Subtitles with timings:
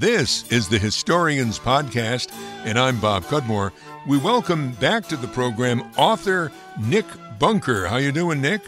[0.00, 2.32] This is the Historians Podcast,
[2.64, 3.70] and I'm Bob Cudmore.
[4.06, 6.50] We welcome back to the program author
[6.82, 7.04] Nick
[7.38, 7.86] Bunker.
[7.86, 8.62] How you doing, Nick?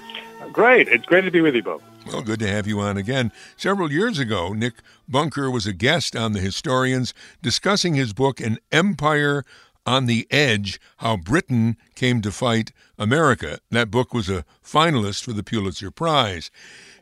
[0.53, 0.88] Great.
[0.88, 1.80] It's great to be with you, Bob.
[2.06, 3.32] Well, good to have you on again.
[3.56, 4.74] Several years ago, Nick
[5.08, 9.43] Bunker was a guest on the Historians discussing his book An Empire
[9.87, 13.59] on the Edge How Britain Came to Fight America.
[13.71, 16.51] That book was a finalist for the Pulitzer Prize.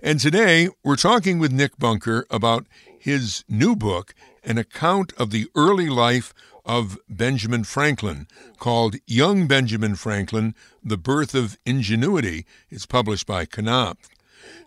[0.01, 2.69] And today we're talking with Nick Bunker about
[3.01, 4.15] his new book,
[4.45, 6.35] an account of the early life
[6.67, 12.45] of Benjamin Franklin, called Young Benjamin Franklin The Birth of Ingenuity.
[12.69, 14.09] It's published by Knopf.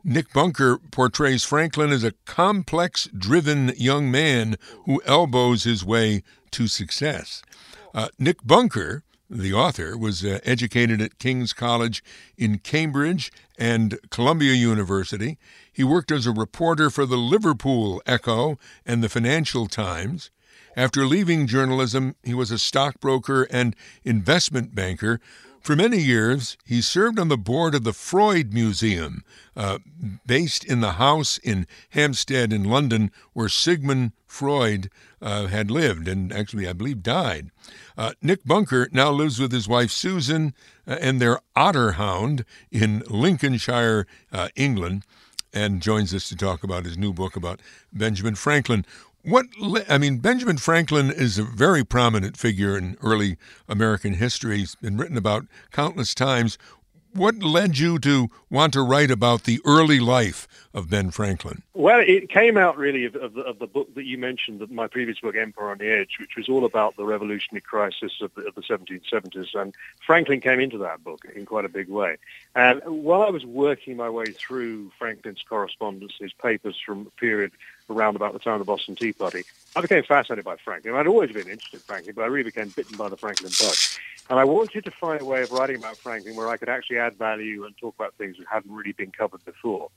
[0.04, 6.68] Nick Bunker portrays Franklin as a complex driven young man who elbows his way to
[6.68, 7.44] success.
[7.94, 9.04] Uh, Nick Bunker,
[9.38, 12.04] the author, was uh, educated at King's College
[12.38, 15.38] in Cambridge and Columbia University.
[15.72, 20.32] He worked as a reporter for the Liverpool Echo and the Financial Times.
[20.76, 25.20] After leaving journalism, he was a stockbroker and investment banker
[25.64, 29.24] for many years, he served on the board of the Freud Museum,
[29.56, 29.80] uh,
[30.26, 34.90] based in the house in Hampstead in London where Sigmund Freud
[35.24, 37.50] uh, had lived and actually, I believe, died.
[37.98, 40.54] Uh, Nick Bunker now lives with his wife Susan
[40.86, 45.04] uh, and their otter hound in Lincolnshire, uh, England,
[45.54, 48.86] and joins us to talk about his new book about Benjamin Franklin.
[49.24, 49.46] What
[49.88, 53.38] I mean, Benjamin Franklin is a very prominent figure in early
[53.70, 54.58] American history.
[54.58, 56.58] He's been written about countless times.
[57.14, 61.62] What led you to want to write about the early life of Ben Franklin?
[61.76, 64.88] Well, it came out really of, of, the, of the, book that you mentioned, my
[64.88, 68.48] previous book, Empire on the Edge, which was all about the revolutionary crisis of the,
[68.48, 69.54] of the 1770s.
[69.54, 72.18] And Franklin came into that book in quite a big way.
[72.56, 77.52] And while I was working my way through Franklin's correspondence, his papers from a period
[77.90, 79.44] around about the time of the Boston Tea Party,
[79.76, 80.96] I became fascinated by Franklin.
[80.96, 83.76] I'd always been interested in Franklin, but I really became bitten by the Franklin bug.
[84.30, 86.98] And I wanted to find a way of writing about Franklin where I could actually
[86.98, 89.90] add value and talk about things that hadn't really been covered before.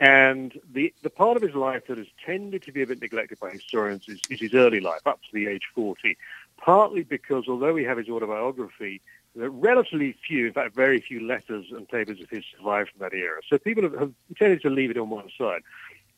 [0.00, 3.40] And the, the part of his life that has tended to be a bit neglected
[3.40, 6.16] by historians is, is his early life, up to the age 40,
[6.56, 9.00] partly because although we have his autobiography,
[9.34, 13.00] there are relatively few, in fact, very few letters and papers of his survive from
[13.00, 13.40] that era.
[13.48, 15.62] So people have, have tended to leave it on one side.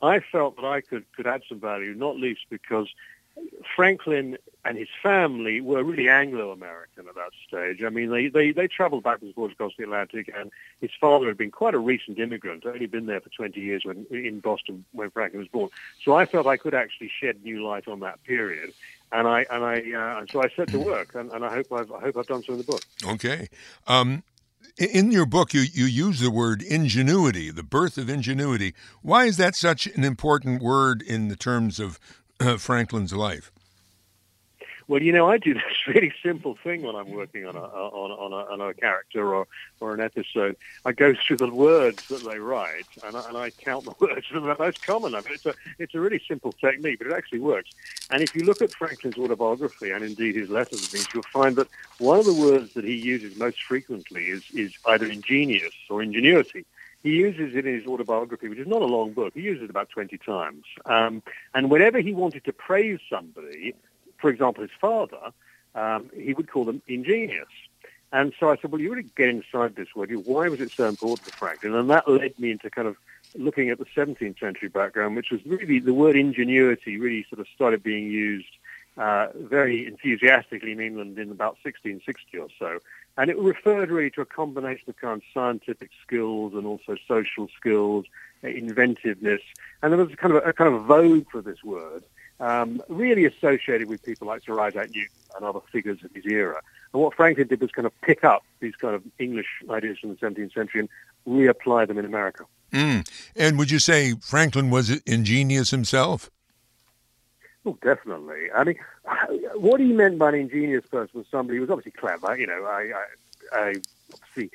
[0.03, 2.89] I felt that I could, could add some value, not least because
[3.75, 7.83] Franklin and his family were really Anglo-American at that stage.
[7.83, 10.51] I mean, they, they, they traveled backwards and forwards across the Atlantic, and
[10.81, 14.07] his father had been quite a recent immigrant, only been there for 20 years when,
[14.11, 15.71] in Boston when Franklin was born.
[16.05, 18.73] So I felt I could actually shed new light on that period.
[19.13, 21.91] And I and I uh, so I set to work, and, and I hope I've
[21.91, 22.83] I hope I've done so in the book.
[23.05, 23.49] Okay,
[23.89, 24.23] um,
[24.77, 28.75] in your book, you, you use the word ingenuity, the birth of ingenuity.
[29.03, 31.99] Why is that such an important word in the terms of
[32.41, 33.53] uh, Franklin's life?
[34.91, 38.11] Well, you know, I do this really simple thing when I'm working on a on,
[38.11, 39.47] on, a, on a character or,
[39.79, 40.57] or an episode.
[40.85, 44.27] I go through the words that they write, and I, and I count the words
[44.33, 45.15] that are most common.
[45.15, 47.71] I mean, it's a it's a really simple technique, but it actually works.
[48.11, 51.55] And if you look at Franklin's autobiography and indeed his letters and things, you'll find
[51.55, 51.69] that
[51.99, 56.67] one of the words that he uses most frequently is is either ingenious or ingenuity.
[57.05, 59.35] He uses it in his autobiography, which is not a long book.
[59.35, 60.65] He uses it about 20 times.
[60.85, 61.23] Um,
[61.55, 63.75] and whenever he wanted to praise somebody,
[64.21, 65.33] for example, his father,
[65.75, 67.49] um, he would call them ingenious.
[68.13, 70.11] And so I said, well, you really get inside this word.
[70.25, 71.75] Why was it so important to Franklin?
[71.75, 72.97] And that led me into kind of
[73.37, 77.47] looking at the 17th century background, which was really the word ingenuity really sort of
[77.55, 78.49] started being used
[78.97, 82.81] uh, very enthusiastically in England in about 1660 or so.
[83.17, 87.49] And it referred really to a combination of kind of scientific skills and also social
[87.57, 88.07] skills,
[88.43, 89.43] inventiveness.
[89.83, 92.03] And there was kind of a, a kind of vogue for this word
[92.41, 96.61] um, really associated with people like Sir Isaac Newton and other figures of his era.
[96.93, 100.11] And what Franklin did was kind of pick up these kind of English ideas from
[100.11, 100.89] the 17th century and
[101.29, 102.45] reapply them in America.
[102.73, 103.09] Mm.
[103.37, 106.31] And would you say Franklin was ingenious himself?
[107.67, 108.51] Oh, definitely.
[108.55, 108.77] I mean,
[109.55, 112.65] what he meant by an ingenious person was somebody who was obviously clever, you know,
[112.65, 112.93] I,
[113.53, 113.75] I, I
[114.13, 114.51] obviously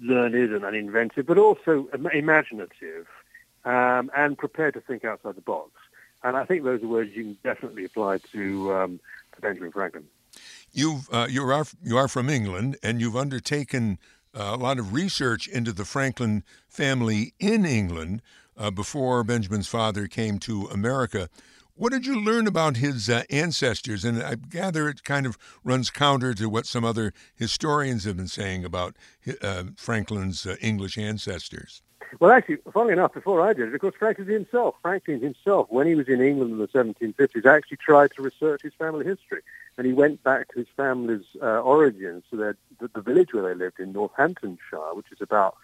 [0.00, 3.06] learned and, inventive, but also imaginative
[3.64, 5.72] um, and prepared to think outside the box.
[6.22, 9.00] And I think those are words you can definitely apply to, um,
[9.34, 10.04] to Benjamin Franklin.
[10.72, 13.98] You've, uh, you, are, you are from England, and you've undertaken
[14.34, 18.22] uh, a lot of research into the Franklin family in England
[18.56, 21.28] uh, before Benjamin's father came to America.
[21.74, 24.04] What did you learn about his uh, ancestors?
[24.04, 28.28] And I gather it kind of runs counter to what some other historians have been
[28.28, 28.96] saying about
[29.40, 31.82] uh, Franklin's uh, English ancestors.
[32.18, 35.86] Well, actually, funnily enough, before I did it, of course, Franklin himself, Franklin himself, when
[35.86, 39.42] he was in England in the 1750s, actually tried to research his family history.
[39.76, 43.42] And he went back to his family's uh, origins, to their, the, the village where
[43.42, 45.56] they lived in Northamptonshire, which is about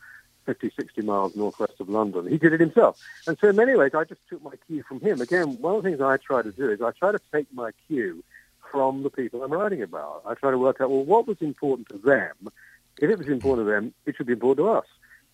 [0.46, 2.26] 50, 60 miles northwest of London.
[2.28, 2.98] He did it himself.
[3.26, 5.20] And so in many ways, I just took my cue from him.
[5.20, 7.72] Again, one of the things I try to do is I try to take my
[7.88, 8.22] cue
[8.70, 10.22] from the people I'm writing about.
[10.24, 12.34] I try to work out, well, what was important to them?
[12.98, 14.86] If it was important to them, it should be important to us.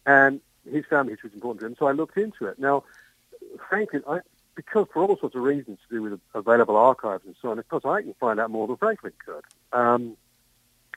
[0.07, 2.59] And his family history was important to him, so I looked into it.
[2.59, 2.85] Now,
[3.69, 4.21] frankly, I,
[4.55, 7.69] because for all sorts of reasons to do with available archives and so on, of
[7.69, 9.45] course, I can find out more than Franklin could.
[9.73, 10.17] Um,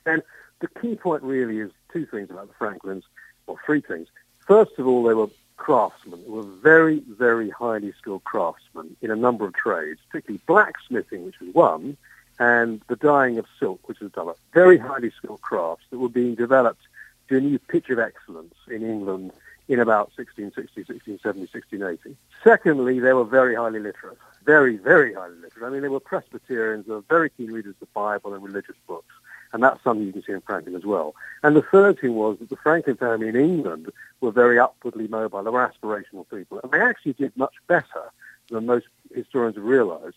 [0.06, 0.21] and
[0.59, 3.03] the key point really is two things about the Franklins,
[3.47, 4.07] or three things.
[4.39, 6.21] First of all, they were craftsmen.
[6.23, 11.39] They were very, very highly skilled craftsmen in a number of trades, particularly blacksmithing, which
[11.39, 11.97] was one,
[12.39, 14.33] and the dyeing of silk, which was another.
[14.53, 16.81] Very highly skilled crafts that were being developed
[17.29, 19.31] to a new pitch of excellence in England
[19.67, 22.17] in about 1660, 1670, 1680.
[22.44, 25.65] Secondly, they were very highly literate, very, very highly literate.
[25.65, 28.75] I mean, they were Presbyterians, they were very keen readers of the Bible and religious
[28.88, 29.13] books,
[29.53, 31.15] and that's something you can see in Franklin as well.
[31.41, 33.91] And the third thing was that the Franklin family in England
[34.21, 35.44] were very upwardly mobile.
[35.44, 38.12] They were aspirational people, and they actually did much better
[38.51, 40.15] than most historians have realized.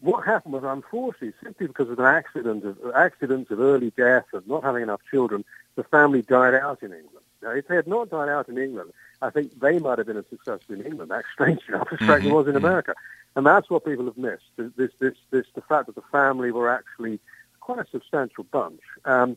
[0.00, 4.46] What happened was, unfortunately, simply because of an accident of accidents of early death and
[4.46, 5.44] not having enough children,
[5.74, 7.26] the family died out in England.
[7.42, 8.92] Now, if they had not died out in England,
[9.22, 12.28] I think they might have been as successful in England, that's strange enough, as Franklin
[12.28, 12.34] mm-hmm.
[12.34, 12.64] was in mm-hmm.
[12.64, 12.94] America.
[13.36, 16.68] And that's what people have missed, this, this, this, the fact that the family were
[16.68, 17.20] actually
[17.60, 18.80] quite a substantial bunch.
[19.04, 19.36] Um,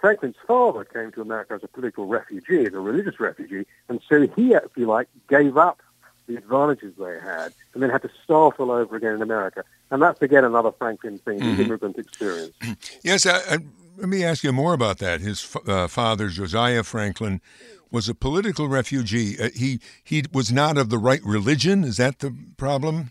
[0.00, 4.26] Franklin's father came to America as a political refugee, as a religious refugee, and so
[4.28, 5.82] he, if you like, gave up
[6.26, 9.64] the advantages they had and then had to start all over again in America.
[9.90, 11.56] And that's, again, another Franklin thing, mm-hmm.
[11.56, 12.54] the immigrant experience.
[13.02, 13.58] Yes, I, I,
[14.00, 15.20] let me ask you more about that.
[15.20, 17.42] His uh, father, Josiah Franklin,
[17.90, 19.38] was a political refugee.
[19.38, 21.84] Uh, he he was not of the right religion.
[21.84, 23.10] Is that the problem?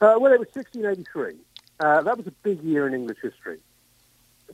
[0.00, 1.34] Uh, well, it was 1683.
[1.80, 3.58] Uh, that was a big year in English history.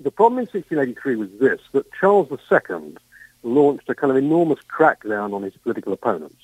[0.00, 2.96] The problem in 1683 was this: that Charles II
[3.44, 6.42] launched a kind of enormous crackdown on his political opponents.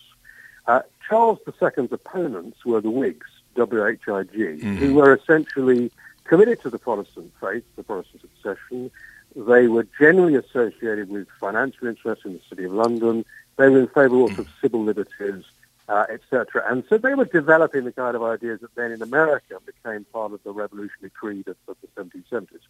[0.66, 4.76] Uh, Charles II's opponents were the Whigs, W-H-I-G, mm-hmm.
[4.76, 5.90] who were essentially
[6.24, 8.90] committed to the Protestant faith, the Protestant succession.
[9.34, 13.24] They were generally associated with financial interests in the City of London.
[13.56, 15.44] They were in favour also of civil liberties,
[15.88, 16.64] uh, etc.
[16.68, 20.32] And so they were developing the kind of ideas that then in America became part
[20.32, 22.60] of the revolutionary creed of, of the 1770s.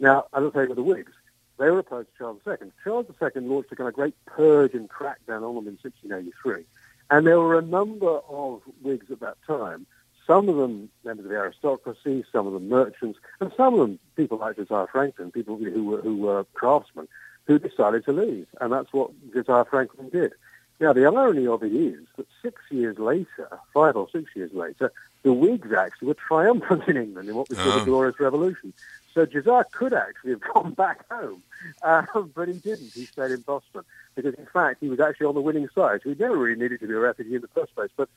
[0.00, 1.12] Now, as I say, with the Whigs,
[1.58, 2.70] they were opposed to Charles II.
[2.84, 6.64] Charles II launched a kind of great purge and crackdown on them in 1683.
[7.10, 9.86] And there were a number of Whigs at that time
[10.28, 13.98] some of them members of the aristocracy, some of them merchants, and some of them
[14.14, 17.08] people like Josiah Franklin, people who were, who were craftsmen,
[17.46, 18.46] who decided to leave.
[18.60, 20.32] And that's what Josiah Franklin did.
[20.80, 24.92] Now, the irony of it is that six years later, five or six years later,
[25.24, 27.78] the Whigs actually were triumphant in England in what we call oh.
[27.80, 28.72] the Glorious Revolution.
[29.14, 31.42] So Josiah could actually have gone back home,
[31.82, 32.04] uh,
[32.34, 32.92] but he didn't.
[32.92, 33.82] He stayed in Boston
[34.14, 36.02] because, in fact, he was actually on the winning side.
[36.04, 37.90] So he never really needed to be a refugee in the first place.
[37.96, 38.08] But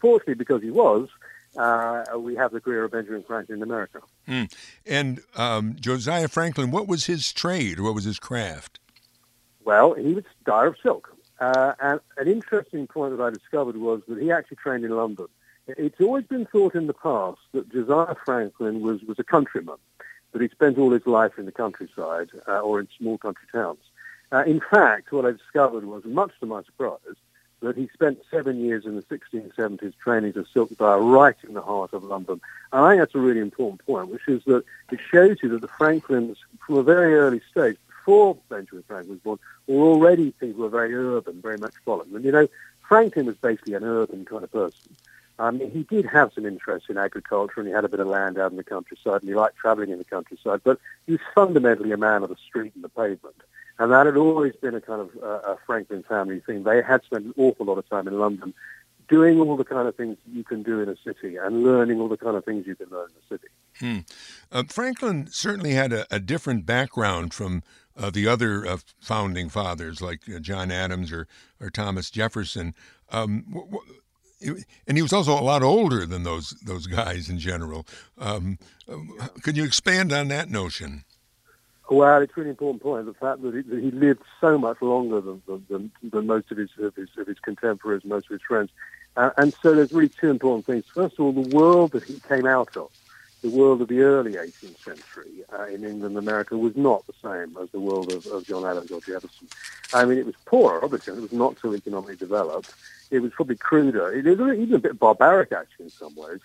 [0.00, 1.08] fortunately, because he was,
[1.56, 4.00] uh, we have the career of Benjamin Franklin in America.
[4.28, 4.52] Mm.
[4.86, 7.80] And um, Josiah Franklin, what was his trade?
[7.80, 8.80] What was his craft?
[9.64, 11.10] Well, he was dyer of silk.
[11.40, 15.26] Uh, and an interesting point that I discovered was that he actually trained in London.
[15.66, 19.76] It's always been thought in the past that Josiah Franklin was, was a countryman,
[20.32, 23.78] that he spent all his life in the countryside uh, or in small country towns.
[24.30, 26.98] Uh, in fact, what I discovered was, much to my surprise,
[27.64, 31.60] that he spent seven years in the 1670s training as silk dyer right in the
[31.60, 32.40] heart of London.
[32.72, 35.60] And I think that's a really important point, which is that it shows you that
[35.60, 40.56] the Franklins, from a very early stage, before Benjamin Franklin was born, were already people
[40.56, 42.14] who were very urban, very much metropolitan.
[42.16, 42.48] And, you know,
[42.86, 44.94] Franklin was basically an urban kind of person.
[45.38, 48.06] I mean, he did have some interest in agriculture and he had a bit of
[48.06, 51.20] land out in the countryside and he liked traveling in the countryside, but he was
[51.34, 53.34] fundamentally a man of the street and the pavement.
[53.78, 56.62] And that had always been a kind of uh, a Franklin family thing.
[56.62, 58.54] They had spent an awful lot of time in London
[59.08, 62.08] doing all the kind of things you can do in a city and learning all
[62.08, 63.48] the kind of things you can learn in a city.
[63.78, 63.98] Hmm.
[64.50, 67.62] Uh, Franklin certainly had a, a different background from
[67.96, 71.26] uh, the other uh, founding fathers like uh, John Adams or,
[71.60, 72.74] or Thomas Jefferson.
[73.10, 73.44] Um,
[74.86, 77.86] and he was also a lot older than those those guys in general.
[78.18, 81.04] Um, uh, could you expand on that notion?
[81.90, 83.04] Well, it's really important point.
[83.06, 86.56] The fact that he, that he lived so much longer than, than, than most of
[86.56, 88.70] his, of his, of his contemporaries, most of his friends.
[89.16, 90.84] Uh, and so there's really two important things.
[90.92, 92.90] First of all, the world that he came out of,
[93.42, 97.12] the world of the early 18th century uh, in England and America was not the
[97.22, 99.46] same as the world of, of John Adams or Jefferson.
[99.92, 101.16] I mean, it was poorer, obviously.
[101.16, 102.72] It was not so economically developed.
[103.10, 104.10] It was probably cruder.
[104.12, 106.40] It was even a bit barbaric, actually, in some ways,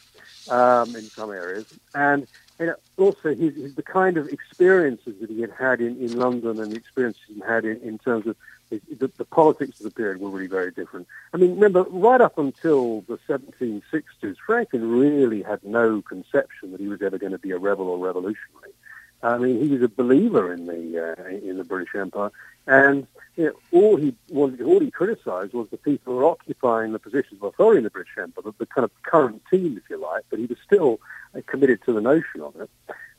[0.49, 1.73] um, in some areas.
[1.95, 2.27] And
[2.65, 6.59] know, also his, his, the kind of experiences that he had had in, in London
[6.59, 8.35] and the experiences he had in, in terms of
[8.69, 11.07] the, the, politics of the period were really very different.
[11.33, 16.87] I mean, remember, right up until the 1760s, Franklin really had no conception that he
[16.87, 18.73] was ever going to be a rebel or revolutionary.
[19.21, 22.31] I mean, he was a believer in the uh, in the British Empire,
[22.67, 26.99] and you know, all he all he criticised was the people who were occupying the
[26.99, 29.97] positions of authority in the British Empire, the, the kind of current team, if you
[29.97, 30.23] like.
[30.29, 30.99] But he was still
[31.35, 32.69] uh, committed to the notion of it.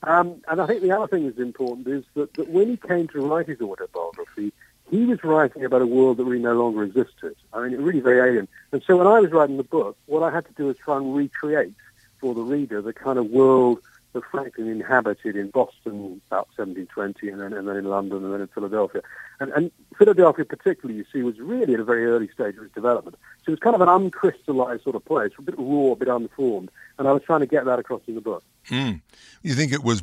[0.03, 3.09] Um, and I think the other thing that's important is that, that when he came
[3.09, 4.53] to write his autobiography,
[4.91, 7.37] he was writing about a world that really no longer existed.
[7.53, 8.49] I mean, it really very alien.
[8.73, 10.97] And so when I was writing the book, what I had to do was try
[10.97, 11.75] and recreate
[12.19, 13.81] for the reader the kind of world
[14.13, 18.41] that Franklin inhabited in Boston about 1720 and then, and then in London and then
[18.41, 19.03] in Philadelphia.
[19.39, 22.75] And, and Philadelphia particularly, you see, was really at a very early stage of its
[22.75, 23.17] development.
[23.45, 26.09] So it was kind of an uncrystallized sort of place, a bit raw, a bit
[26.09, 26.71] unformed.
[26.99, 28.43] And I was trying to get that across in the book.
[28.69, 29.01] Mm.
[29.43, 30.03] You think it was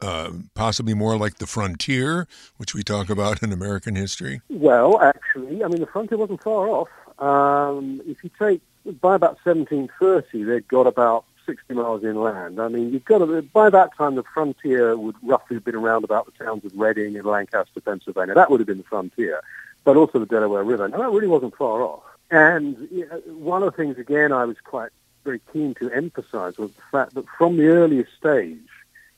[0.00, 4.40] uh, possibly more like the frontier, which we talk about in American history?
[4.48, 6.88] Well, actually, I mean, the frontier wasn't far off.
[7.18, 8.62] Um, if you take,
[9.00, 12.60] by about 1730, they'd got about 60 miles inland.
[12.60, 16.04] I mean, you've got to, by that time, the frontier would roughly have been around
[16.04, 18.34] about the towns of Reading and Lancaster, Pennsylvania.
[18.34, 19.42] That would have been the frontier,
[19.84, 20.88] but also the Delaware River.
[20.88, 22.02] Now, that really wasn't far off.
[22.30, 22.88] And
[23.26, 24.90] one of the things, again, I was quite
[25.24, 28.58] very keen to emphasize was the fact that from the earliest stage,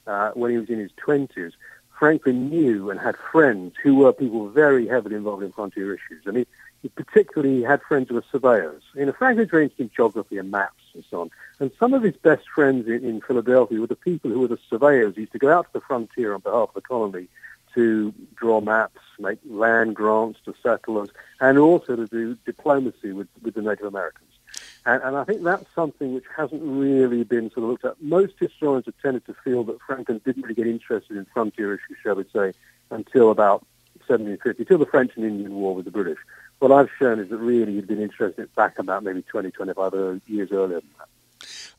[0.07, 1.53] uh, when he was in his 20s,
[1.99, 6.23] Franklin knew and had friends who were people very heavily involved in frontier issues.
[6.27, 6.47] I mean,
[6.85, 8.83] he particularly had friends who were surveyors.
[8.95, 11.31] You know, Franklin's very interested in geography and maps and so on.
[11.59, 14.59] And some of his best friends in, in Philadelphia were the people who were the
[14.69, 15.15] surveyors.
[15.15, 17.29] He used to go out to the frontier on behalf of the colony
[17.75, 21.09] to draw maps, make land grants to settlers,
[21.41, 24.29] and also to do diplomacy with, with the Native Americans.
[24.85, 28.03] And, and I think that's something which hasn't really been sort of looked at.
[28.03, 31.97] Most historians have tended to feel that Franklin didn't really get interested in frontier issues,
[32.03, 32.53] shall we say,
[32.91, 33.65] until about
[34.07, 36.19] 1750, till the French and Indian War with the British.
[36.59, 40.51] What I've shown is that really you'd been interested back about maybe 20, 25 years
[40.53, 41.09] earlier than that.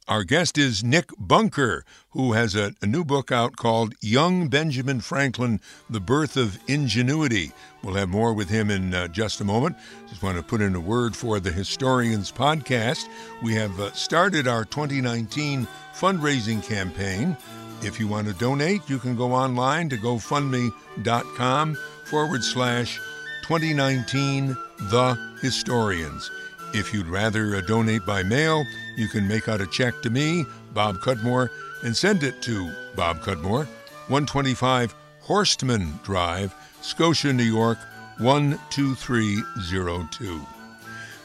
[0.08, 5.02] Our guest is Nick Bunker, who has a, a, new book out called Young Benjamin
[5.02, 7.52] Franklin The Birth of Ingenuity.
[7.82, 9.78] We'll have more with him in uh, just a moment.
[10.08, 13.08] Just want to put in a word for the Historians podcast.
[13.42, 17.36] We have uh, started our 2019 fundraising campaign.
[17.82, 23.00] If you want to donate, you can go online to gofundme.com forward slash
[23.48, 26.32] 2019 The Historians.
[26.74, 28.66] If you'd rather donate by mail,
[28.98, 31.50] you can make out a check to me, Bob Cudmore,
[31.84, 33.66] and send it to Bob Cudmore,
[34.08, 37.78] 125 Horstman Drive, Scotia, New York,
[38.18, 40.42] 12302.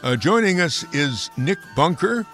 [0.03, 2.27] Uh, joining us is Nick Bunker,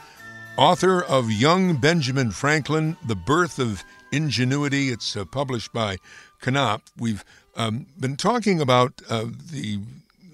[0.57, 3.83] author of Young Benjamin Franklin, The Birth of
[4.13, 4.91] Ingenuity.
[4.91, 5.99] It's uh, published by
[6.41, 6.83] Knopf.
[6.97, 7.25] We've
[7.57, 9.81] um, been talking about uh, the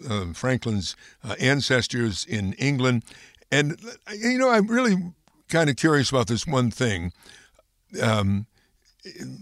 [0.09, 3.05] uh, Franklin's uh, ancestors in England.
[3.51, 3.79] And,
[4.17, 4.97] you know, I'm really
[5.49, 7.13] kind of curious about this one thing.
[8.01, 8.47] Um,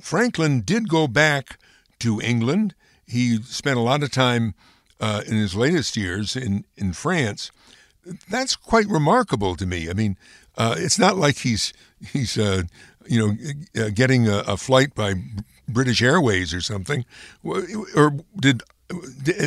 [0.03, 1.59] Franklin did go back
[2.01, 2.75] to England.
[3.07, 4.55] He spent a lot of time
[5.01, 7.51] uh, in his latest years in, in France.
[8.29, 9.89] That's quite remarkable to me.
[9.89, 10.17] I mean,
[10.57, 11.73] uh, it's not like he's
[12.13, 12.63] he's uh,
[13.07, 15.15] you know uh, getting a, a, flight by
[15.69, 17.05] British Airways or something.
[17.43, 18.63] Or did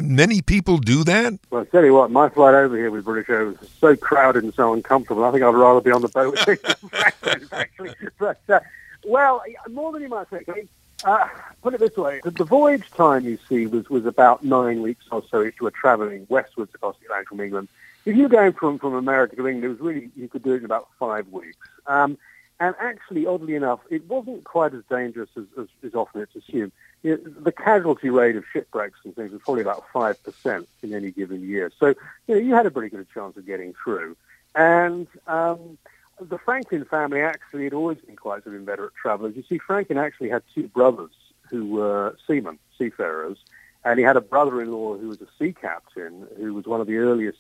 [0.02, 1.34] many people do that?
[1.50, 4.44] Well, I tell you what, my flight over here with British Airways was so crowded
[4.44, 5.26] and so uncomfortable.
[5.26, 6.38] I think I'd rather be on the boat
[7.52, 7.94] actually.
[8.18, 8.60] But, uh,
[9.06, 10.48] well, more than you might think.
[10.50, 10.70] I mean,
[11.04, 11.28] uh,
[11.62, 15.06] put it this way: the, the, voyage time you see was, was about nine weeks
[15.12, 17.68] or so if you were travelling westwards across the Atlantic from England.
[18.06, 20.54] If you were going from, from America to England, it was really you could do
[20.54, 21.68] it in about five weeks.
[21.88, 22.18] Um,
[22.60, 26.72] and actually, oddly enough, it wasn't quite as dangerous as, as, as often it's assumed.
[27.02, 31.12] You know, the casualty rate of shipwrecks and things was probably about 5% in any
[31.12, 31.72] given year.
[31.80, 31.88] So,
[32.28, 34.16] you know, you had a pretty good chance of getting through.
[34.56, 35.78] And um,
[36.22, 39.36] the Franklin family actually had always been quite of inveterate travelers.
[39.36, 41.12] You see, Franklin actually had two brothers
[41.50, 43.38] who were seamen, seafarers,
[43.84, 46.98] and he had a brother-in-law who was a sea captain, who was one of the
[46.98, 47.40] earliest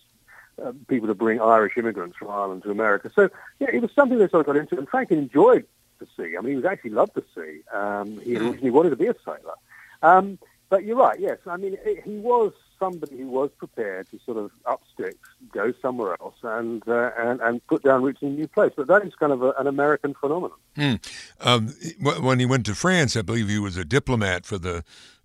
[0.62, 3.12] uh, people to bring Irish immigrants from Ireland to America.
[3.14, 3.30] So
[3.60, 5.66] yeah, it was something they sort of got into, and Franklin enjoyed
[6.00, 6.36] the sea.
[6.38, 7.62] I mean, he was actually loved the sea.
[7.74, 8.48] Um, he hmm.
[8.48, 9.56] originally wanted to be a sailor.
[10.02, 10.38] Um,
[10.70, 11.38] but you're right, yes.
[11.46, 15.74] I mean, it, he was somebody who was prepared to sort of up sticks, go
[15.82, 18.74] somewhere else, and uh, and and put down roots in a new place.
[18.76, 20.58] But that is kind of a, an American phenomenon.
[20.76, 20.96] Hmm.
[21.40, 21.70] Um,
[22.00, 24.84] when he went to France, I believe he was a diplomat for the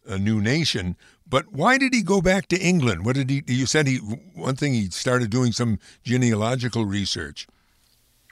[0.09, 0.97] a new nation.
[1.29, 3.05] But why did he go back to England?
[3.05, 3.43] What did he?
[3.47, 3.97] You said he
[4.35, 7.47] one thing he started doing some genealogical research.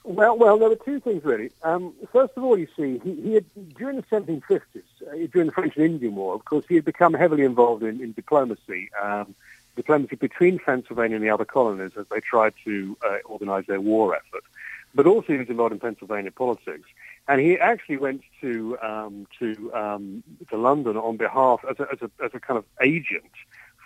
[0.07, 1.51] Well, well, there were two things really.
[1.65, 3.45] Um, first of all, you see, he, he had
[3.77, 4.61] during the 1750s,
[5.03, 8.01] uh, during the French and Indian War, of course, he had become heavily involved in,
[8.01, 9.35] in diplomacy, um,
[9.75, 14.15] diplomacy between Pennsylvania and the other colonies as they tried to uh, organize their war
[14.15, 14.45] effort.
[14.95, 16.89] But also, he was involved in Pennsylvania politics,
[17.29, 22.03] and he actually went to um, to um, to London on behalf as a, as
[22.03, 23.31] a, as a kind of agent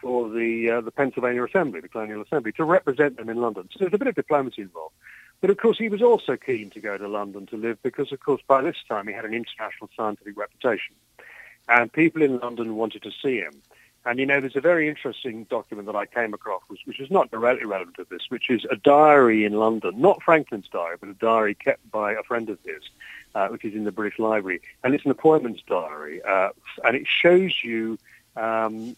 [0.00, 3.68] for the uh, the Pennsylvania Assembly, the Colonial Assembly, to represent them in London.
[3.73, 4.94] So there's a bit of diplomacy involved.
[5.40, 8.20] But of course, he was also keen to go to London to live because, of
[8.20, 10.94] course, by this time he had an international scientific reputation.
[11.68, 13.52] And people in London wanted to see him.
[14.04, 17.11] And, you know, there's a very interesting document that I came across, which, which is
[17.11, 21.11] not directly relevant to this, which is a diary in London, not Franklin's diary, but
[21.11, 22.82] a diary kept by a friend of his,
[23.34, 24.60] uh, which is in the British Library.
[24.82, 26.22] And it's an appointments diary.
[26.22, 26.50] Uh,
[26.84, 27.99] and it shows you
[28.37, 28.96] um,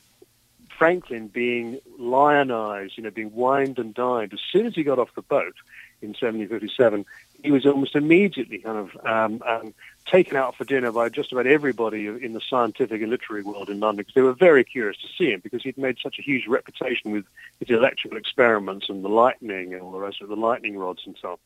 [0.79, 5.15] Franklin being lionized, you know, being wined and dined as soon as he got off
[5.15, 5.55] the boat
[6.03, 7.07] in 1757,
[7.43, 9.75] he was almost immediately kind of um, um,
[10.07, 13.81] taken out for dinner by just about everybody in the scientific and literary world in
[13.81, 16.47] London because they were very curious to see him because he'd made such a huge
[16.47, 17.25] reputation with
[17.61, 21.17] his electrical experiments and the lightning and all the rest of the lightning rods and
[21.21, 21.39] so on.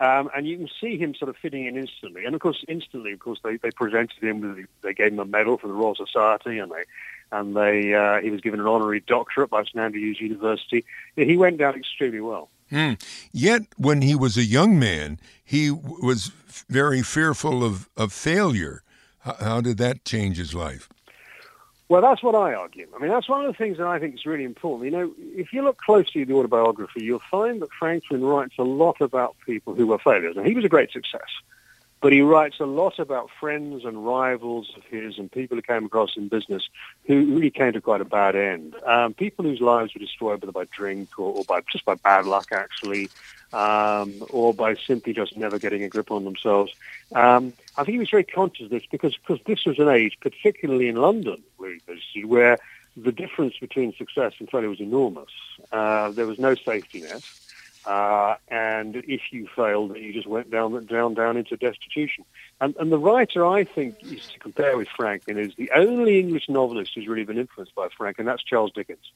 [0.00, 2.24] Um, and you can see him sort of fitting in instantly.
[2.24, 5.24] And of course, instantly, of course, they, they presented him with, they gave him a
[5.24, 6.84] medal from the Royal Society and they,
[7.30, 10.84] and they, uh, he was given an honorary doctorate by St Andrews University.
[11.16, 12.48] He went down extremely well.
[12.72, 13.00] Mm.
[13.32, 16.32] Yet, when he was a young man, he was
[16.68, 18.82] very fearful of, of failure.
[19.20, 20.88] How did that change his life?
[21.94, 22.88] Well, that's what I argue.
[22.92, 24.90] I mean, that's one of the things that I think is really important.
[24.90, 28.64] You know, if you look closely at the autobiography, you'll find that Franklin writes a
[28.64, 30.36] lot about people who were failures.
[30.36, 31.28] And he was a great success.
[32.04, 35.86] But he writes a lot about friends and rivals of his and people who came
[35.86, 36.68] across in business
[37.06, 38.74] who really came to quite a bad end.
[38.84, 42.26] Um, people whose lives were destroyed whether by drink or, or by just by bad
[42.26, 43.08] luck, actually,
[43.54, 46.74] um, or by simply just never getting a grip on themselves.
[47.14, 50.18] Um, I think he was very conscious of this because, because this was an age,
[50.20, 52.58] particularly in London, where
[52.98, 55.30] the difference between success and failure was enormous.
[55.72, 57.24] Uh, there was no safety net.
[57.86, 62.24] Uh, and if you failed, you just went down, down, down into destitution.
[62.60, 66.48] And, and the writer, I think, is to compare with Franklin, is the only English
[66.48, 69.12] novelist who's really been influenced by Franklin, and that's Charles Dickens.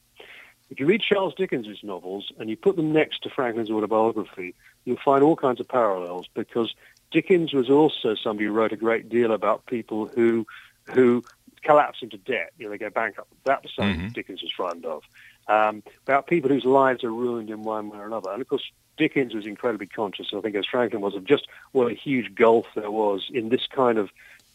[0.71, 4.55] If you read Charles Dickens' novels and you put them next to Franklin's autobiography,
[4.85, 6.75] you'll find all kinds of parallels because
[7.11, 10.47] Dickens was also somebody who wrote a great deal about people who
[10.85, 11.23] who
[11.63, 12.53] collapse into debt.
[12.59, 13.33] You know, they go bankrupt.
[13.45, 14.09] That was something mm-hmm.
[14.09, 15.03] Dickens was frightened of
[15.49, 18.31] um, about people whose lives are ruined in one way or another.
[18.31, 21.91] And of course, Dickens was incredibly conscious, I think, as Franklin was, of just what
[21.91, 24.11] a huge gulf there was in this kind of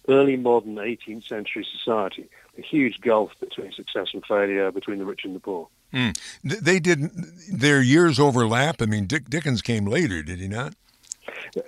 [0.07, 5.21] early modern 18th century society, a huge gulf between success and failure, between the rich
[5.23, 5.67] and the poor.
[5.93, 6.17] Mm.
[6.43, 7.13] They didn't,
[7.51, 8.81] their years overlap.
[8.81, 10.73] I mean, Dick, Dickens came later, did he not?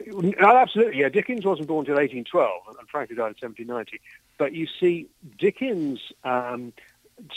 [0.07, 0.99] No, absolutely.
[0.99, 4.01] Yeah, Dickens wasn't born until 1812, and Franklin died in 1790.
[4.37, 5.07] But you see,
[5.37, 6.73] Dickens um,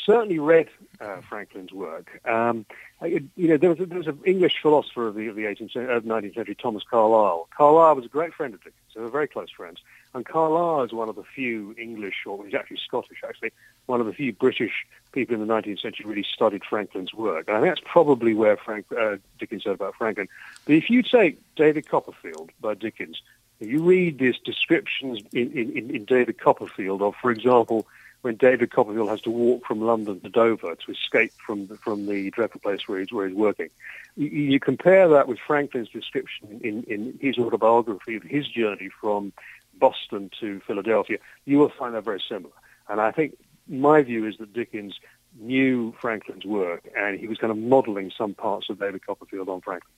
[0.05, 0.69] certainly read
[1.01, 2.21] uh, Franklin's work.
[2.27, 2.67] Um,
[3.03, 5.73] you know, there was, a, there was an English philosopher of the, of the 18th
[5.73, 7.49] century, uh, 19th century, Thomas Carlyle.
[7.57, 8.75] Carlyle was a great friend of Dickens.
[8.95, 9.79] They were very close friends.
[10.14, 13.53] And Carlyle is one of the few English, or he's actually Scottish, actually,
[13.87, 17.47] one of the few British people in the 19th century who really studied Franklin's work.
[17.47, 20.29] And I think that's probably where Frank, uh, Dickens said about Franklin.
[20.64, 23.23] But if you take David Copperfield by Dickens,
[23.61, 27.87] you read these descriptions in, in, in David Copperfield of, for example,
[28.23, 32.07] when David Copperfield has to walk from London to Dover to escape from the, from
[32.07, 33.69] the dreadful place where he's, where he's working.
[34.17, 39.33] You, you compare that with Franklin's description in, in his autobiography of his journey from
[39.79, 42.55] Boston to Philadelphia, you will find that very similar.
[42.89, 43.37] And I think
[43.69, 44.99] my view is that Dickens
[45.39, 49.61] knew Franklin's work and he was kind of modeling some parts of David Copperfield on
[49.61, 49.93] Franklin.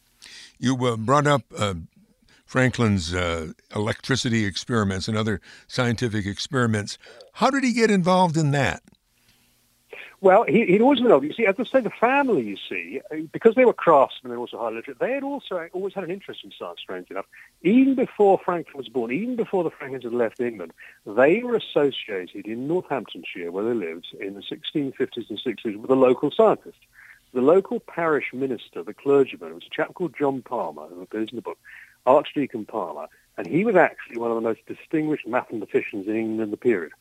[0.59, 1.75] You uh, brought up uh,
[2.51, 6.99] Franklin's uh, electricity experiments and other scientific experiments.
[7.35, 8.83] How did he get involved in that?
[10.21, 11.27] Well, he, would always been involved.
[11.27, 14.59] You see, as I say, the family, you see, because they were craftsmen and also
[14.59, 17.27] highly literate, they had also always had an interest in science, strange enough.
[17.63, 20.73] Even before Franklin was born, even before the Franklins had left England,
[21.07, 25.95] they were associated in Northamptonshire, where they lived, in the 1650s and 60s with a
[25.95, 26.79] local scientist.
[27.33, 31.37] The local parish minister, the clergyman, was a chap called John Palmer, who appears in
[31.37, 31.59] the book,
[32.07, 36.51] Archdeacon Palmer, and he was actually one of the most distinguished mathematicians in England in
[36.51, 36.93] the period.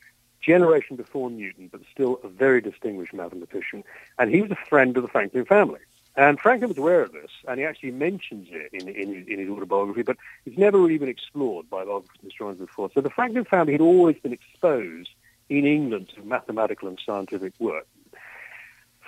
[0.41, 3.83] generation before Newton, but still a very distinguished mathematician.
[4.17, 5.79] And he was a friend of the Franklin family.
[6.15, 9.49] And Franklin was aware of this, and he actually mentions it in, in, in his
[9.49, 12.89] autobiography, but it's never really been explored by biographers and historians before.
[12.93, 15.09] So the Franklin family had always been exposed
[15.49, 17.87] in England to mathematical and scientific work.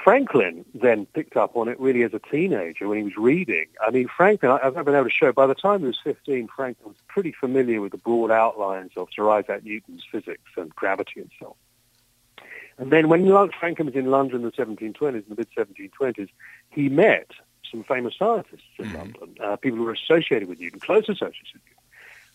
[0.03, 3.65] Franklin then picked up on it really as a teenager when he was reading.
[3.85, 6.47] I mean, Franklin, I've never been able to show, by the time he was 15,
[6.55, 11.21] Franklin was pretty familiar with the broad outlines of Sir Isaac Newton's physics and gravity
[11.21, 12.45] and so on.
[12.77, 13.27] And then when
[13.59, 16.29] Franklin was in London in the 1720s, in the mid-1720s,
[16.69, 17.29] he met
[17.69, 18.97] some famous scientists in mm-hmm.
[18.97, 21.80] London, uh, people who were associated with Newton, close associates with Newton.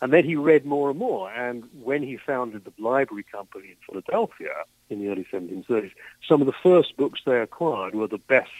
[0.02, 1.30] And then he read more and more.
[1.30, 5.92] And when he founded the Library Company in Philadelphia in the early 1730s,
[6.28, 8.50] some of the first books they acquired were the best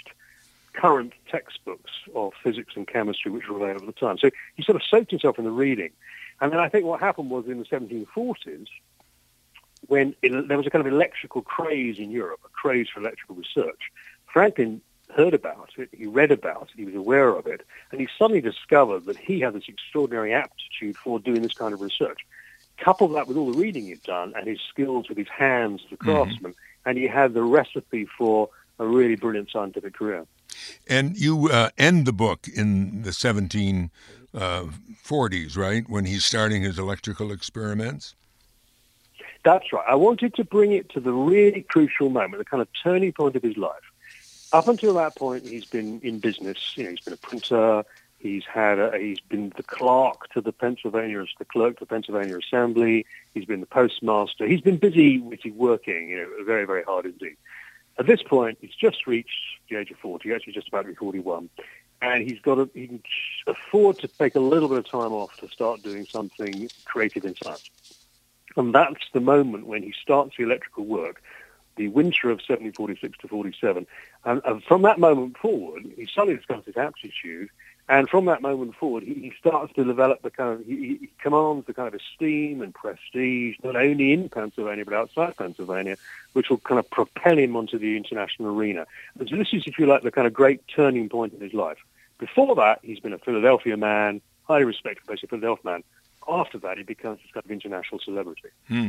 [0.73, 4.19] current textbooks of physics and chemistry which were available at the time.
[4.19, 5.91] So he sort of soaked himself in the reading.
[6.41, 8.69] And then I think what happened was in the 1740s,
[9.89, 13.37] when it, there was a kind of electrical craze in Europe, a craze for electrical
[13.37, 13.91] research,
[14.27, 14.81] Franklin
[15.17, 18.41] heard about it, he read about it, he was aware of it, and he suddenly
[18.41, 22.27] discovered that he had this extraordinary aptitude for doing this kind of research.
[22.77, 25.93] Couple that with all the reading he'd done and his skills with his hands as
[25.93, 26.05] a mm-hmm.
[26.05, 26.89] craftsman, mm-hmm.
[26.89, 30.27] and he had the recipe for a really brilliant scientific career.
[30.87, 33.91] And you uh, end the book in the 1740s,
[34.35, 38.15] uh, right, when he's starting his electrical experiments?
[39.45, 39.85] That's right.
[39.89, 43.37] I wanted to bring it to the really crucial moment, the kind of turning point
[43.37, 43.83] of his life
[44.53, 46.73] up until that point, he's been in business.
[46.77, 47.85] You know, he's been a printer.
[48.19, 52.39] He's had a, he's been the clerk to the Pennsylvania, the clerk to the Pennsylvania
[52.39, 53.07] Assembly.
[53.35, 54.47] He's been the postmaster.
[54.47, 56.09] He's been busy, busy working.
[56.09, 57.37] You know, very, very hard indeed.
[57.99, 59.31] At this point, he's just reached
[59.71, 61.49] the age of 40, actually just about to be 41.
[62.03, 63.03] And he's got to, he can
[63.47, 67.35] afford to take a little bit of time off to start doing something creative in
[67.43, 67.71] science.
[68.57, 71.23] And that's the moment when he starts the electrical work
[71.77, 73.87] the winter of 1746 to 47.
[74.25, 77.51] And, and, from that moment forward, he suddenly discovers his aptitude.
[77.89, 81.11] And from that moment forward, he, he starts to develop the kind of, he, he,
[81.21, 85.97] commands the kind of esteem and prestige, not only in Pennsylvania, but outside Pennsylvania,
[86.33, 88.87] which will kind of propel him onto the international arena.
[89.19, 91.55] And so this is, if you like, the kind of great turning point in his
[91.55, 91.79] life.
[92.19, 95.85] Before that, he's been a Philadelphia man, highly respected, basically a Philadelphia man.
[96.29, 98.49] After that, he becomes this kind of international celebrity.
[98.67, 98.89] Hmm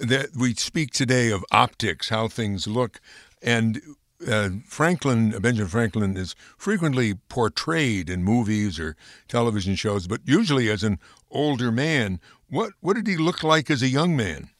[0.00, 3.00] that we speak today of optics, how things look,
[3.42, 3.80] and
[4.26, 8.96] uh, Franklin, Benjamin Franklin, is frequently portrayed in movies or
[9.28, 10.98] television shows, but usually as an
[11.30, 12.20] older man.
[12.48, 14.50] What what did he look like as a young man?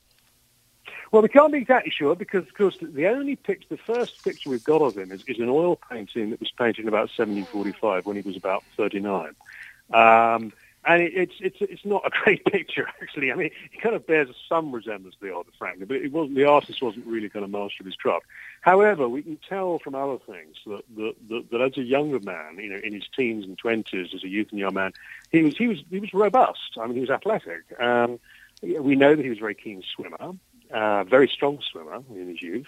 [1.10, 4.50] Well, we can't be exactly sure because, of course, the only picture, the first picture
[4.50, 8.04] we've got of him is, is an oil painting that was painted in about 1745
[8.04, 9.34] when he was about 39.
[9.90, 10.52] Um,
[10.84, 13.32] and it, it's it's it's not a great picture actually.
[13.32, 16.12] I mean, it kind of bears some resemblance to the art of Franklin, but it
[16.12, 18.26] wasn't the artist wasn't really kind of master of his craft.
[18.60, 22.58] However, we can tell from other things that that, that, that as a younger man,
[22.58, 24.92] you know, in his teens and twenties, as a youth and young man,
[25.30, 26.76] he was he was he was robust.
[26.80, 27.64] I mean, he was athletic.
[27.80, 28.18] Um,
[28.62, 30.34] we know that he was a very keen swimmer,
[30.72, 32.66] uh, very strong swimmer in his youth.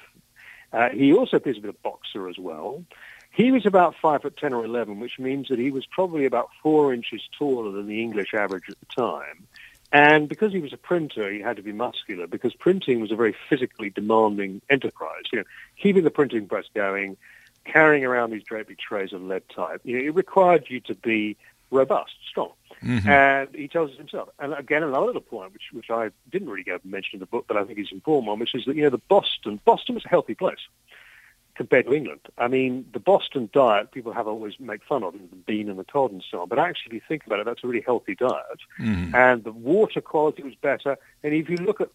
[0.73, 2.85] Uh, he also appears to be a boxer as well.
[3.31, 6.51] He was about five foot ten or eleven, which means that he was probably about
[6.63, 9.47] four inches taller than the English average at the time.
[9.93, 13.17] And because he was a printer, he had to be muscular because printing was a
[13.17, 15.25] very physically demanding enterprise.
[15.33, 15.45] You know,
[15.81, 17.17] keeping the printing press going,
[17.65, 21.37] carrying around these drapery trays of lead type, you know, it required you to be
[21.71, 22.53] robust, strong.
[22.83, 23.09] Mm-hmm.
[23.09, 24.29] And he tells us himself.
[24.39, 27.45] And again, another little point, which which I didn't really go mention in the book,
[27.47, 30.05] but I think is important one, which is that you know the Boston Boston was
[30.05, 30.61] a healthy place
[31.55, 32.21] compared to England.
[32.39, 35.85] I mean, the Boston diet, people have always make fun of the bean and the
[35.85, 38.15] cod and so on, but actually, if you think about it, that's a really healthy
[38.15, 38.61] diet.
[38.79, 39.15] Mm.
[39.15, 40.97] And the water quality was better.
[41.23, 41.91] And if you look at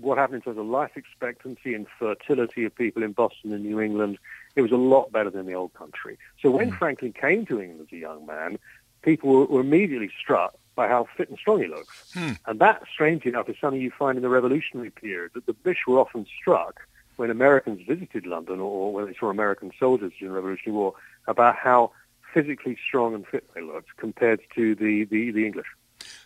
[0.00, 3.80] what happened in terms of life expectancy and fertility of people in Boston and New
[3.80, 4.18] England,
[4.54, 6.18] it was a lot better than the old country.
[6.42, 6.78] So when mm.
[6.78, 8.58] Franklin came to England as a young man,
[9.02, 12.12] people were, were immediately struck by how fit and strong he looks.
[12.14, 12.32] Hmm.
[12.46, 15.82] And that, strangely enough, is something you find in the revolutionary period, that the British
[15.86, 16.80] were often struck
[17.20, 20.94] when Americans visited London or when they saw American soldiers during the Revolutionary War
[21.26, 21.92] about how
[22.32, 25.66] physically strong and fit they looked compared to the, the, the English.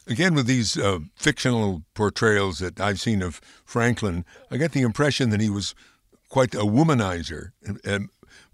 [0.07, 5.31] Again, with these uh, fictional portrayals that I've seen of Franklin, I get the impression
[5.31, 5.75] that he was
[6.29, 7.51] quite a womanizer.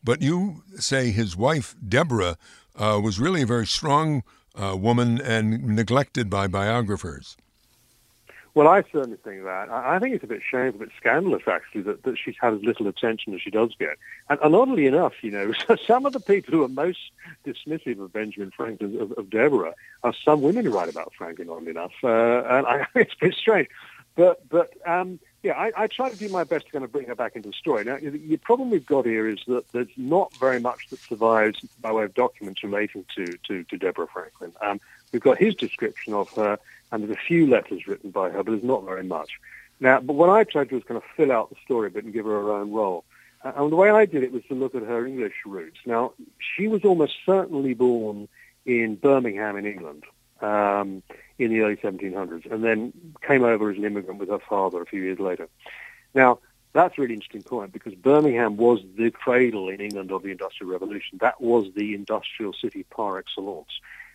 [0.03, 2.39] but you say his wife, Deborah,
[2.75, 4.23] uh, was really a very strong
[4.55, 7.37] uh, woman and neglected by biographers.
[8.61, 9.71] Well, I certainly think that.
[9.71, 12.63] I, think it's a bit shameful, a bit scandalous, actually, that, that she's had as
[12.63, 13.97] little attention as she does get.
[14.29, 15.55] And, and oddly enough, you know,
[15.87, 16.99] some of the people who are most
[17.47, 21.71] dismissive of Benjamin Franklin, of, of Deborah, are some women who write about Franklin, oddly
[21.71, 21.93] enough.
[22.05, 23.69] Uh, and I, it's a bit strange.
[24.15, 27.07] But, but um, Yeah, I, I, try to do my best to kind of bring
[27.07, 27.85] her back into the story.
[27.85, 31.93] Now, the problem we've got here is that there's not very much that survives by
[31.93, 34.53] way of documents relating to, to, to Deborah Franklin.
[34.61, 34.81] Um,
[35.13, 36.59] we've got his description of her,
[36.91, 39.31] and there's a few letters written by her, but there's not very much.
[39.81, 41.91] Now, but what I tried to do was kind of fill out the story a
[41.91, 43.05] bit and give her her own role.
[43.43, 45.79] And the way I did it was to look at her English roots.
[45.87, 48.29] Now, she was almost certainly born
[48.67, 50.05] in Birmingham in England
[50.43, 51.03] um,
[51.39, 52.93] in the early 1700s, and then
[53.27, 55.49] came over as an immigrant with her father a few years later.
[56.15, 56.41] Now,
[56.73, 60.71] that's a really interesting point because Birmingham was the cradle in England of the Industrial
[60.71, 61.19] Revolution.
[61.21, 63.71] That was the industrial city par excellence.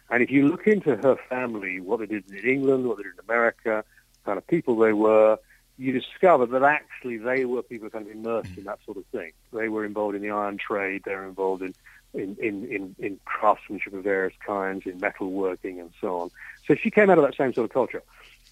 [0.09, 3.13] And if you look into her family, what they did in England, what they did
[3.13, 3.83] in America,
[4.23, 5.39] kind of people they were,
[5.77, 9.31] you discover that actually they were people kind of immersed in that sort of thing.
[9.51, 11.03] They were involved in the iron trade.
[11.05, 11.73] They were involved in
[12.13, 16.31] in, in, in, in craftsmanship of various kinds, in metalworking and so on.
[16.65, 18.01] So she came out of that same sort of culture.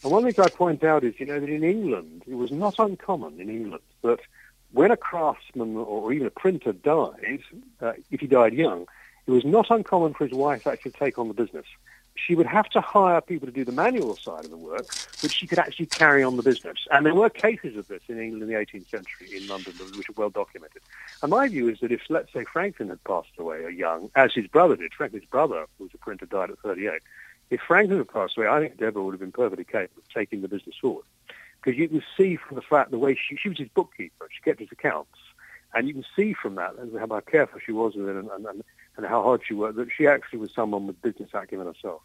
[0.03, 2.75] And one thing I point out is, you know, that in England, it was not
[2.77, 4.19] uncommon in England that
[4.73, 7.39] when a craftsman or even a printer died,
[7.81, 8.87] uh, if he died young,
[9.25, 11.65] it was not uncommon for his wife to actually take on the business
[12.15, 14.85] she would have to hire people to do the manual side of the work,
[15.21, 16.77] but she could actually carry on the business.
[16.91, 20.09] And there were cases of this in England in the 18th century, in London, which
[20.09, 20.81] are well documented.
[21.21, 24.47] And my view is that if, let's say, Franklin had passed away young, as his
[24.47, 27.01] brother did, Franklin's brother, who was a printer, died at 38.
[27.49, 30.41] If Franklin had passed away, I think Deborah would have been perfectly capable of taking
[30.41, 31.05] the business forward.
[31.61, 34.41] Because you can see from the fact the way she, she was his bookkeeper, she
[34.41, 35.17] kept his accounts,
[35.73, 38.63] and you can see from that how careful she was with it and, and, and
[39.01, 42.01] how hard she worked that she actually was someone with business acumen herself.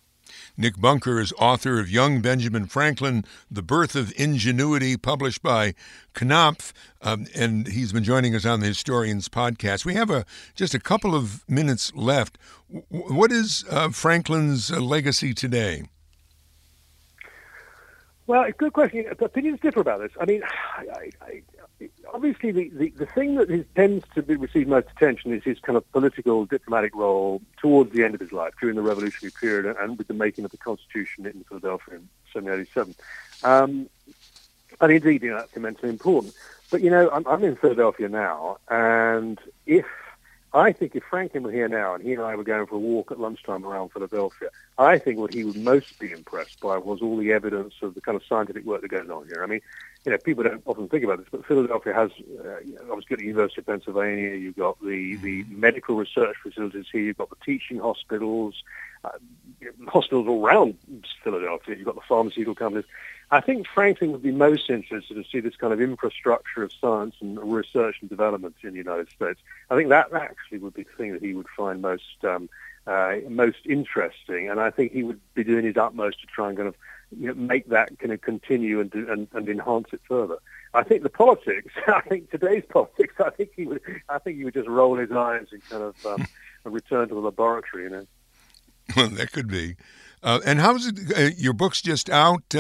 [0.57, 5.75] Nick Bunker is author of Young Benjamin Franklin, The Birth of Ingenuity, published by
[6.15, 9.85] Knopf, um, and he's been joining us on the Historians podcast.
[9.85, 10.25] We have a
[10.55, 12.39] just a couple of minutes left.
[12.71, 15.85] W- what is uh, Franklin's uh, legacy today?
[18.27, 19.07] Well, it's a good question.
[19.21, 20.13] Opinions differ about this.
[20.21, 20.43] I mean,
[20.77, 21.43] I, I,
[22.13, 25.59] obviously the, the, the thing that is, tends to be, receive most attention is his
[25.61, 29.77] kind of political diplomatic role towards the end of his life during the revolutionary period
[29.79, 32.95] and with the making of the Constitution in Philadelphia in 1787.
[33.45, 33.89] Um,
[34.81, 36.35] and indeed, you know, that's immensely important.
[36.71, 39.87] But, you know, I'm, I'm in Philadelphia now, and if
[40.53, 42.79] I think if Franklin were here now and he and I were going for a
[42.79, 47.03] walk at lunchtime around Philadelphia, I think what he would most be impressed by was
[47.03, 49.43] all the evidence of the kind of scientific work that goes on here.
[49.43, 49.61] I mean,
[50.09, 52.11] you know, people don't often think about this, but Philadelphia has,
[52.43, 57.03] uh, obviously got the University of Pennsylvania, you've got the, the medical research facilities here,
[57.03, 58.55] you've got the teaching hospitals,
[59.05, 59.11] uh,
[59.87, 60.79] hospitals all around
[61.23, 62.87] Philadelphia, you've got the pharmaceutical companies.
[63.31, 67.15] I think Franklin would be most interested to see this kind of infrastructure of science
[67.21, 69.39] and research and development in the United States.
[69.69, 72.49] I think that actually would be the thing that he would find most um,
[72.89, 76.57] uh, most interesting, and I think he would be doing his utmost to try and
[76.57, 76.75] kind of
[77.17, 80.37] you know, make that kind of continue and, do, and, and enhance it further.
[80.75, 84.45] I think the politics, I think today's politics, I think he would, I think he
[84.45, 86.27] would just roll his eyes and kind of um,
[86.65, 88.07] return to the laboratory, you know.
[88.97, 89.77] Well, that could be.
[90.23, 91.17] Uh, and how's it?
[91.17, 92.55] Uh, your book's just out.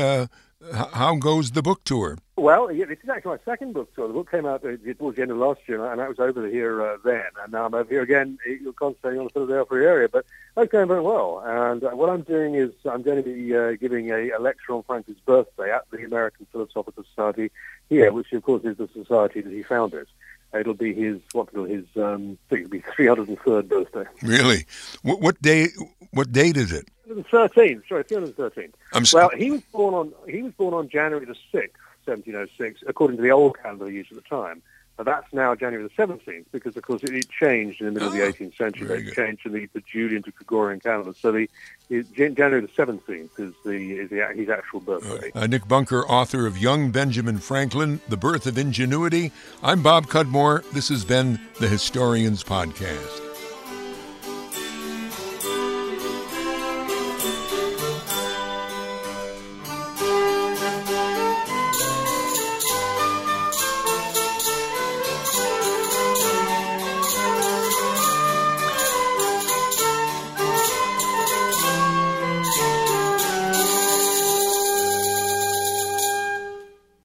[0.72, 2.18] How goes the book tour?
[2.36, 4.08] Well, yeah, this is actually my second book tour.
[4.08, 6.48] The book came out uh, towards the end of last year, and I was over
[6.48, 8.38] here uh, then, and now I'm over here again.
[8.44, 11.40] You're concentrating on the Philadelphia area, but that's going very well.
[11.46, 14.72] And uh, what I'm doing is I'm going to be uh, giving a, a, lecture
[14.72, 17.52] on Franklin's birthday at the American Philosophical Society
[17.88, 20.08] here, which of course is the society that he founded.
[20.52, 24.04] It'll be his what will his um, it'll be 303rd birthday.
[24.22, 24.66] Really?
[25.02, 25.68] What, what day?
[26.10, 26.88] What date is it?
[27.08, 27.88] The 13th.
[27.88, 28.72] Sorry, 313th.
[28.92, 31.72] I'm well, he was born on he was born on January the 6th,
[32.04, 34.62] 1706, according to the old calendar used at the time.
[34.98, 38.08] But that's now January the 17th because, of course, it, it changed in the middle
[38.08, 39.06] oh, of the 18th century.
[39.06, 41.14] It changed to the, the Julian to Gregorian calendar.
[41.16, 41.48] So the,
[41.88, 45.30] the January the 17th is the is the, his actual birthday.
[45.36, 49.30] Uh, Nick Bunker, author of Young Benjamin Franklin, The Birth of Ingenuity.
[49.62, 50.64] I'm Bob Cudmore.
[50.72, 53.27] This has been the Historians Podcast.